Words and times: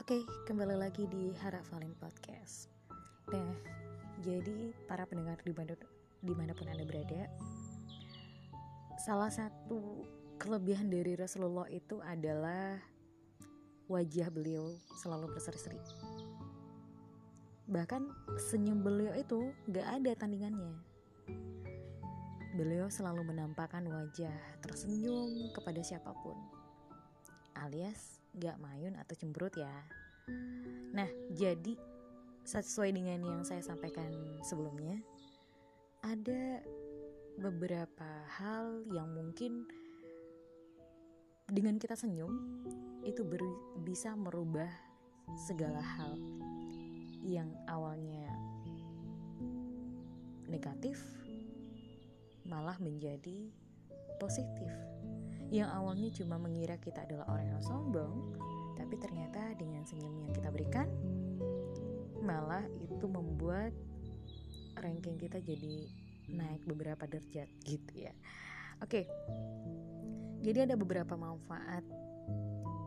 Oke, 0.00 0.24
kembali 0.48 0.80
lagi 0.80 1.04
di 1.04 1.36
Harap 1.44 1.68
Valin 1.68 1.92
Podcast. 2.00 2.72
Nah, 3.28 3.52
jadi 4.24 4.72
para 4.88 5.04
pendengar 5.04 5.36
di 5.44 5.52
mana, 5.52 5.76
di 6.24 6.32
mana 6.32 6.56
pun 6.56 6.72
anda 6.72 6.88
berada, 6.88 7.28
salah 9.04 9.28
satu 9.28 10.08
kelebihan 10.40 10.88
dari 10.88 11.12
Rasulullah 11.12 11.68
itu 11.68 12.00
adalah 12.00 12.80
wajah 13.84 14.32
beliau 14.32 14.72
selalu 14.96 15.28
berseri-seri. 15.36 15.76
Bahkan 17.68 18.32
senyum 18.48 18.80
beliau 18.80 19.12
itu 19.12 19.52
gak 19.68 20.00
ada 20.00 20.16
tandingannya. 20.16 20.72
Beliau 22.52 22.92
selalu 22.92 23.32
menampakkan 23.32 23.80
wajah 23.88 24.36
tersenyum 24.60 25.48
kepada 25.56 25.80
siapa 25.80 26.12
pun, 26.20 26.36
alias 27.56 28.20
gak 28.36 28.60
mayun 28.60 28.92
atau 29.00 29.16
cemberut 29.16 29.56
ya. 29.56 29.72
Nah, 30.92 31.08
jadi 31.32 31.80
sesuai 32.44 32.92
dengan 32.92 33.24
yang 33.24 33.40
saya 33.48 33.64
sampaikan 33.64 34.12
sebelumnya, 34.44 35.00
ada 36.04 36.60
beberapa 37.40 38.10
hal 38.36 38.84
yang 38.92 39.08
mungkin 39.16 39.64
dengan 41.48 41.80
kita 41.80 41.96
senyum 41.96 42.60
itu 43.00 43.24
ber, 43.24 43.40
bisa 43.80 44.12
merubah 44.12 44.68
segala 45.48 45.80
hal 45.80 46.20
yang 47.24 47.48
awalnya 47.64 48.28
negatif 50.50 51.00
malah 52.46 52.78
menjadi 52.78 53.50
positif. 54.18 54.70
Yang 55.52 55.68
awalnya 55.74 56.08
cuma 56.16 56.36
mengira 56.40 56.80
kita 56.80 57.04
adalah 57.04 57.28
orang 57.28 57.52
yang 57.52 57.62
sombong, 57.62 58.32
tapi 58.76 58.96
ternyata 58.96 59.54
dengan 59.56 59.84
senyum 59.84 60.16
yang 60.20 60.32
kita 60.32 60.48
berikan 60.48 60.88
malah 62.22 62.62
itu 62.78 63.06
membuat 63.10 63.74
ranking 64.78 65.18
kita 65.18 65.42
jadi 65.42 65.90
naik 66.30 66.62
beberapa 66.64 67.04
derajat 67.04 67.50
gitu 67.66 67.92
ya 68.06 68.14
oke 68.84 69.04
jadi 70.42 70.70
ada 70.70 70.78
beberapa 70.78 71.18
manfaat 71.18 71.82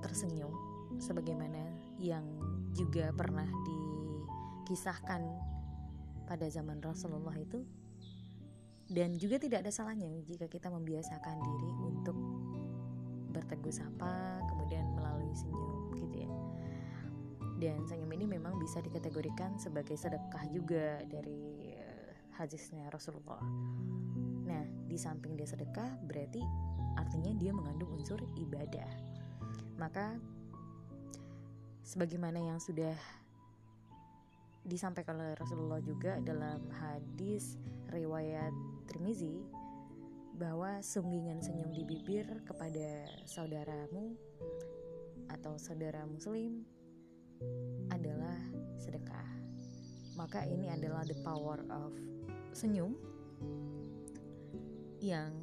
tersenyum 0.04 0.56
sebagaimana 1.04 1.60
yang 2.00 2.24
juga 2.72 3.12
pernah 3.12 3.48
dikisahkan 3.48 5.22
pada 6.26 6.48
zaman 6.48 6.80
Rasulullah 6.80 7.36
itu 7.36 7.62
dan 8.86 9.18
juga 9.18 9.42
tidak 9.42 9.66
ada 9.66 9.72
salahnya 9.74 10.10
jika 10.30 10.46
kita 10.46 10.70
membiasakan 10.70 11.38
diri 11.42 11.72
untuk 11.82 12.18
bertegur 13.34 13.74
sapa 13.74 14.40
kemudian 14.48 14.86
melalui 14.94 15.34
senyum 15.34 15.92
gitu 15.98 16.24
ya. 16.24 16.32
Dan 17.56 17.84
senyum 17.88 18.12
ini 18.14 18.26
memang 18.30 18.62
bisa 18.62 18.80
dikategorikan 18.84 19.58
sebagai 19.58 19.98
sedekah 19.98 20.44
juga 20.54 21.02
dari 21.08 21.74
uh, 21.74 22.12
hadisnya 22.38 22.88
Rasulullah. 22.94 23.42
Nah 24.46 24.64
di 24.86 24.98
samping 25.00 25.34
dia 25.34 25.50
sedekah 25.50 25.98
berarti 26.06 26.44
artinya 26.96 27.34
dia 27.36 27.52
mengandung 27.52 27.90
unsur 27.96 28.22
ibadah. 28.38 28.88
Maka 29.76 30.16
sebagaimana 31.84 32.40
yang 32.40 32.62
sudah 32.62 32.96
disampaikan 34.66 35.20
oleh 35.22 35.38
Rasulullah 35.38 35.78
juga 35.84 36.18
dalam 36.24 36.64
hadis 36.74 37.60
riwayat 37.94 38.52
Trimizi 38.96 39.44
bahwa 40.40 40.80
sunggingan 40.80 41.44
senyum 41.44 41.68
di 41.76 41.84
bibir 41.84 42.24
kepada 42.48 43.12
saudaramu 43.28 44.16
atau 45.28 45.60
saudara 45.60 46.08
muslim 46.08 46.64
adalah 47.92 48.40
sedekah. 48.80 49.28
Maka 50.16 50.48
ini 50.48 50.72
adalah 50.72 51.04
the 51.04 51.20
power 51.28 51.60
of 51.68 51.92
senyum 52.56 52.96
yang 55.04 55.36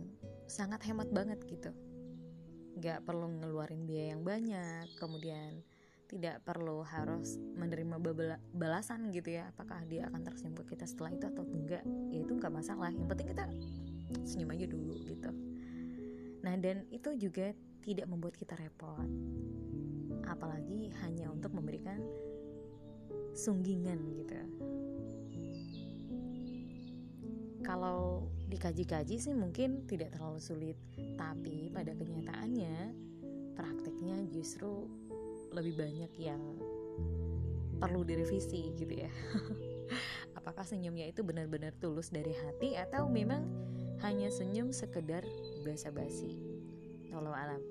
sangat 0.49 0.81
hemat 0.89 1.13
banget 1.13 1.45
gitu. 1.45 1.77
Gak 2.81 3.05
perlu 3.05 3.37
ngeluarin 3.37 3.85
biaya 3.85 4.17
yang 4.17 4.25
banyak, 4.25 4.97
kemudian 4.97 5.61
tidak 6.13 6.45
perlu 6.45 6.85
harus 6.85 7.41
menerima 7.57 7.97
balasan 8.53 9.09
gitu 9.17 9.33
ya 9.33 9.49
apakah 9.49 9.81
dia 9.89 10.13
akan 10.13 10.21
tersenyum 10.21 10.61
ke 10.61 10.77
kita 10.77 10.85
setelah 10.85 11.17
itu 11.17 11.25
atau 11.25 11.41
enggak 11.49 11.81
ya 12.13 12.21
itu 12.21 12.33
nggak 12.37 12.53
masalah. 12.53 12.93
Yang 12.93 13.09
penting 13.17 13.29
kita 13.33 13.45
senyum 14.29 14.53
aja 14.53 14.67
dulu 14.69 14.95
gitu. 15.09 15.31
Nah 16.45 16.55
dan 16.61 16.85
itu 16.93 17.17
juga 17.17 17.57
tidak 17.81 18.07
membuat 18.13 18.37
kita 18.37 18.61
repot. 18.61 19.09
Apalagi 20.29 20.93
hanya 21.01 21.33
untuk 21.33 21.57
memberikan 21.57 21.97
sunggingan 23.33 23.97
gitu. 24.13 24.37
Kalau 27.65 28.29
dikaji-kaji 28.53 29.17
sih 29.17 29.33
mungkin 29.33 29.89
tidak 29.89 30.13
terlalu 30.13 30.45
sulit 30.45 30.77
tapi 31.17 31.73
pada 31.73 31.97
kenyataannya 31.97 32.93
prakteknya 33.57 34.29
justru 34.29 34.93
lebih 35.53 35.79
banyak 35.79 36.13
yang 36.19 36.41
perlu 37.79 38.03
direvisi 38.03 38.73
gitu 38.77 39.05
ya. 39.07 39.13
Apakah 40.39 40.65
senyumnya 40.67 41.07
itu 41.11 41.23
benar-benar 41.23 41.77
tulus 41.79 42.11
dari 42.11 42.33
hati 42.33 42.75
atau 42.75 43.07
memang 43.07 43.45
hanya 44.03 44.33
senyum 44.33 44.75
sekedar 44.75 45.23
basa-basi? 45.63 46.41
Allah 47.13 47.37
alam. 47.37 47.63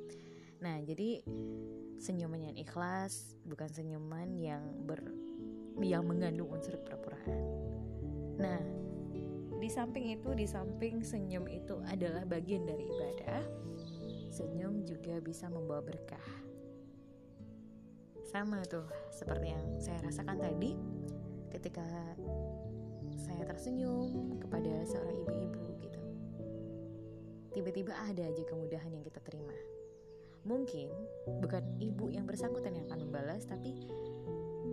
Nah 0.62 0.78
jadi 0.86 1.25
senyuman 2.02 2.50
yang 2.50 2.58
ikhlas 2.58 3.38
bukan 3.46 3.69
senyuman 3.69 4.34
yang 4.34 4.66
ber 4.90 5.06
yang 5.86 6.02
mengandung 6.02 6.50
unsur 6.50 6.74
pura-puraan 6.81 7.42
nah 8.42 8.58
di 9.62 9.69
samping 9.69 10.18
itu 10.18 10.34
di 10.34 10.50
samping 10.50 11.06
senyum 11.06 11.46
itu 11.46 11.78
adalah 11.86 12.25
bagian 12.25 12.66
dari 12.66 12.90
ibadah 12.90 13.46
senyum 14.34 14.81
juga 14.81 15.22
bisa 15.22 15.46
membawa 15.46 15.86
berkah 15.86 16.25
sama 18.31 18.64
tuh 18.64 18.88
seperti 19.12 19.52
yang 19.52 19.66
saya 19.84 20.00
rasakan 20.08 20.40
tadi 20.40 20.72
ketika 21.52 21.84
saya 23.19 23.44
tersenyum 23.44 24.40
kepada 24.40 24.88
seorang 24.88 25.19
ibu-ibu 25.19 25.64
gitu 25.84 26.02
tiba-tiba 27.52 27.92
ada 28.08 28.24
aja 28.24 28.44
kemudahan 28.47 28.92
yang 28.96 29.03
kita 29.03 29.19
terima. 29.22 29.53
Mungkin 30.42 30.90
bukan 31.44 31.62
ibu 31.78 32.09
yang 32.09 32.25
bersangkutan 32.25 32.74
yang 32.74 32.90
akan 32.90 33.06
membalas, 33.06 33.46
tapi 33.46 33.78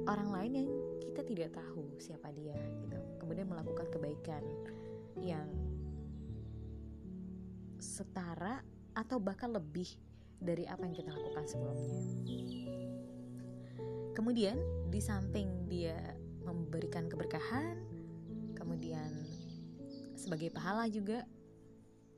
orang 0.09 0.33
lain 0.33 0.53
yang 0.65 0.69
kita 1.05 1.21
tidak 1.27 1.51
tahu 1.59 1.93
siapa 2.01 2.33
dia 2.33 2.57
gitu. 2.81 2.97
Kemudian 3.21 3.51
melakukan 3.51 3.91
kebaikan 3.93 4.41
yang 5.21 5.51
setara 7.77 8.65
atau 8.97 9.21
bahkan 9.21 9.53
lebih 9.53 9.91
dari 10.39 10.65
apa 10.65 10.87
yang 10.87 10.97
kita 10.97 11.11
lakukan 11.13 11.45
sebelumnya. 11.45 12.58
Kemudian 14.19 14.59
di 14.91 14.99
samping 14.99 15.71
dia 15.71 15.95
memberikan 16.43 17.07
keberkahan, 17.07 17.79
kemudian 18.59 19.07
sebagai 20.19 20.51
pahala 20.51 20.91
juga 20.91 21.23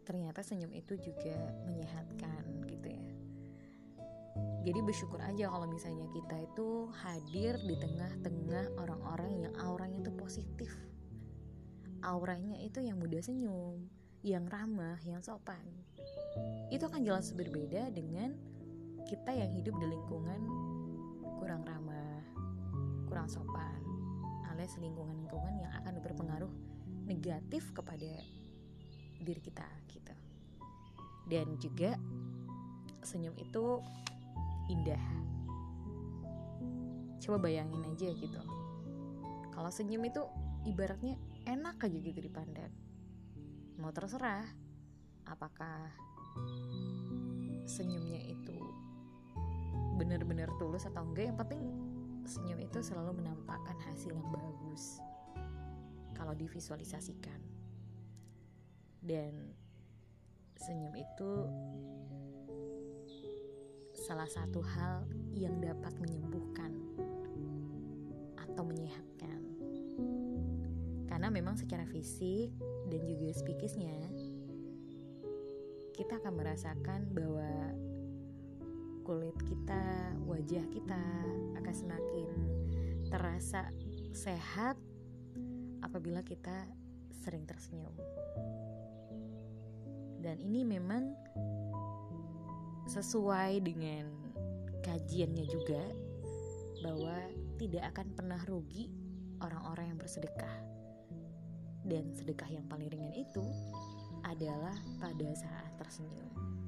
ternyata 0.09 0.41
senyum 0.41 0.72
itu 0.72 0.97
juga 0.97 1.37
menyehatkan 1.69 2.65
gitu 2.72 2.89
ya. 2.89 3.05
Jadi 4.65 4.81
bersyukur 4.81 5.21
aja 5.21 5.53
kalau 5.53 5.69
misalnya 5.69 6.09
kita 6.09 6.41
itu 6.41 6.89
hadir 7.05 7.60
di 7.69 7.77
tengah-tengah 7.77 8.81
orang-orang 8.81 9.44
yang 9.44 9.53
auranya 9.60 10.00
itu 10.00 10.12
positif. 10.16 10.72
Auranya 12.00 12.56
itu 12.65 12.81
yang 12.81 12.97
mudah 12.97 13.21
senyum 13.21 13.77
yang 14.25 14.49
ramah, 14.49 14.97
yang 15.05 15.21
sopan. 15.21 15.69
Itu 16.72 16.89
akan 16.89 17.05
jelas 17.05 17.37
berbeda 17.37 17.92
dengan 17.92 18.33
kita 19.04 19.36
yang 19.36 19.53
hidup 19.53 19.77
di 19.77 19.84
lingkungan 19.84 20.41
kurang 21.41 21.65
ramah 21.65 22.21
kurang 23.09 23.27
sopan 23.27 23.81
alias 24.53 24.77
lingkungan-lingkungan 24.77 25.57
yang 25.57 25.72
akan 25.81 26.04
berpengaruh 26.04 26.53
negatif 27.09 27.72
kepada 27.72 28.21
diri 29.21 29.41
kita 29.41 29.65
gitu. 29.89 30.15
Dan 31.27 31.57
juga 31.57 31.97
senyum 33.01 33.37
itu 33.41 33.81
indah. 34.69 35.04
Coba 37.21 37.37
bayangin 37.41 37.84
aja 37.89 38.09
gitu. 38.13 38.41
Kalau 39.53 39.71
senyum 39.72 40.04
itu 40.04 40.22
ibaratnya 40.69 41.16
enak 41.48 41.81
aja 41.81 41.98
gitu 41.98 42.21
dipandang. 42.21 42.72
Mau 43.81 43.92
terserah 43.97 44.45
apakah 45.25 45.89
senyumnya 47.65 48.21
itu 48.28 48.70
benar-benar 50.01 50.49
tulus 50.57 50.89
atau 50.89 51.05
enggak 51.05 51.29
yang 51.29 51.37
penting 51.37 51.61
senyum 52.25 52.57
itu 52.65 52.81
selalu 52.81 53.21
menampakkan 53.21 53.77
hasil 53.85 54.17
yang 54.17 54.29
bagus 54.33 55.05
kalau 56.17 56.33
divisualisasikan 56.33 57.37
dan 59.05 59.53
senyum 60.57 60.97
itu 60.97 61.33
salah 63.97 64.29
satu 64.29 64.65
hal 64.65 65.05
yang 65.33 65.61
dapat 65.61 65.93
menyembuhkan 66.01 66.73
atau 68.37 68.63
menyehatkan. 68.65 69.41
Karena 71.09 71.29
memang 71.33 71.57
secara 71.57 71.89
fisik 71.89 72.53
dan 72.89 73.01
juga 73.05 73.33
psikisnya 73.33 73.97
kita 75.97 76.17
akan 76.17 76.33
merasakan 76.33 77.13
bahwa 77.13 77.49
kulit 79.10 79.34
kita, 79.42 80.15
wajah 80.22 80.62
kita 80.71 81.03
akan 81.59 81.74
semakin 81.74 82.30
terasa 83.10 83.66
sehat 84.15 84.78
apabila 85.83 86.22
kita 86.22 86.71
sering 87.18 87.42
tersenyum. 87.42 87.91
Dan 90.22 90.39
ini 90.39 90.62
memang 90.62 91.10
sesuai 92.86 93.59
dengan 93.66 94.07
kajiannya 94.78 95.47
juga 95.51 95.83
bahwa 96.86 97.18
tidak 97.59 97.91
akan 97.91 98.15
pernah 98.15 98.39
rugi 98.47 98.95
orang-orang 99.42 99.91
yang 99.91 99.98
bersedekah. 99.98 100.54
Dan 101.83 102.15
sedekah 102.15 102.47
yang 102.47 102.71
paling 102.71 102.86
ringan 102.86 103.18
itu 103.18 103.42
adalah 104.22 104.78
pada 105.03 105.34
saat 105.34 105.74
tersenyum. 105.83 106.59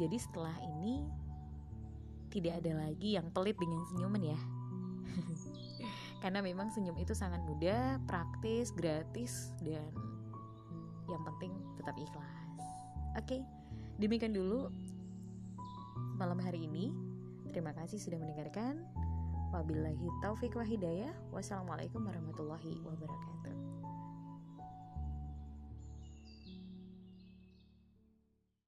Jadi 0.00 0.16
setelah 0.16 0.56
ini 0.64 1.04
tidak 2.32 2.64
ada 2.64 2.88
lagi 2.88 3.20
yang 3.20 3.28
pelit 3.36 3.60
dengan 3.60 3.84
senyuman 3.92 4.22
ya. 4.24 4.40
Karena 6.24 6.40
memang 6.40 6.72
senyum 6.72 6.96
itu 6.96 7.12
sangat 7.12 7.44
mudah, 7.44 8.00
praktis, 8.08 8.72
gratis, 8.72 9.52
dan 9.60 9.92
yang 11.04 11.20
penting 11.26 11.52
tetap 11.76 11.96
ikhlas. 12.00 12.62
Oke, 13.18 13.44
demikian 14.00 14.32
dulu 14.32 14.72
malam 16.16 16.40
hari 16.40 16.64
ini. 16.64 16.96
Terima 17.50 17.74
kasih 17.76 17.98
sudah 17.98 18.16
mendengarkan. 18.16 18.86
Wabillahi 19.50 20.06
taufik 20.22 20.54
wa 20.54 20.62
hidayah. 20.62 21.10
Wassalamualaikum 21.34 22.06
warahmatullahi 22.06 22.78
wabarakatuh. 22.86 23.49